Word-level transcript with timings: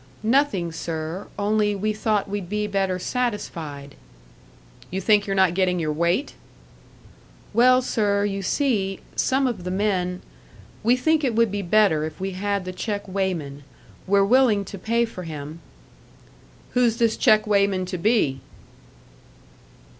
"Nothing, 0.23 0.71
sir; 0.71 1.27
only 1.37 1.75
we 1.75 1.93
thought 1.93 2.27
we'd 2.27 2.49
be 2.49 2.65
better 2.65 2.97
satisfied." 2.97 3.93
"You 4.89 4.99
think 4.99 5.27
you're 5.27 5.35
not 5.35 5.53
getting 5.53 5.79
your 5.79 5.93
weight?" 5.93 6.33
"Well, 7.53 7.83
sir, 7.83 8.25
you 8.25 8.41
see 8.41 9.01
some 9.15 9.45
of 9.45 9.63
the 9.63 9.69
men 9.69 10.23
we 10.81 10.97
think 10.97 11.23
it 11.23 11.35
would 11.35 11.51
be 11.51 11.61
better 11.61 12.03
if 12.03 12.19
we 12.19 12.31
had 12.31 12.65
the 12.65 12.73
check 12.73 13.07
weighman. 13.07 13.63
We're 14.07 14.25
willing 14.25 14.65
to 14.65 14.79
pay 14.79 15.05
for 15.05 15.21
him." 15.21 15.59
"Who's 16.71 16.97
this 16.97 17.15
check 17.15 17.45
weighman 17.45 17.85
to 17.85 17.99
be?" 17.99 18.41